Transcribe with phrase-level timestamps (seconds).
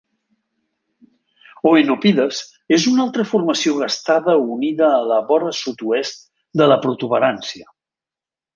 [1.71, 2.39] Oenopides
[2.79, 6.27] és una altra formació gastada unida a la vora sud-oest
[6.63, 7.71] de la protuberància.